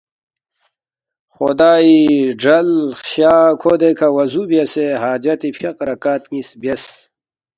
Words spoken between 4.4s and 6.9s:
بیاسے حاجتی فیاق رکعت نِ٘یس بیاس